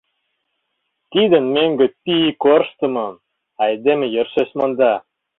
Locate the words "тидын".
1.11-1.45